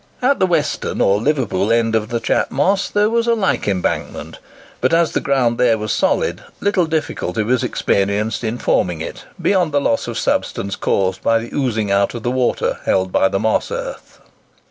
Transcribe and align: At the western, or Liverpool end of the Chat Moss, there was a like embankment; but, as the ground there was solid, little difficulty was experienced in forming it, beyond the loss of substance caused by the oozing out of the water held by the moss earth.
At 0.19 0.39
the 0.39 0.47
western, 0.47 0.99
or 0.99 1.21
Liverpool 1.21 1.71
end 1.71 1.93
of 1.93 2.09
the 2.09 2.19
Chat 2.19 2.49
Moss, 2.49 2.89
there 2.89 3.07
was 3.07 3.27
a 3.27 3.35
like 3.35 3.67
embankment; 3.67 4.39
but, 4.81 4.95
as 4.95 5.11
the 5.11 5.19
ground 5.19 5.59
there 5.59 5.77
was 5.77 5.91
solid, 5.91 6.43
little 6.59 6.87
difficulty 6.87 7.43
was 7.43 7.63
experienced 7.63 8.43
in 8.43 8.57
forming 8.57 8.99
it, 8.99 9.25
beyond 9.39 9.71
the 9.73 9.79
loss 9.79 10.07
of 10.07 10.17
substance 10.17 10.75
caused 10.75 11.21
by 11.21 11.37
the 11.37 11.53
oozing 11.55 11.91
out 11.91 12.15
of 12.15 12.23
the 12.23 12.31
water 12.31 12.79
held 12.85 13.11
by 13.11 13.27
the 13.27 13.37
moss 13.37 13.69
earth. 13.69 14.19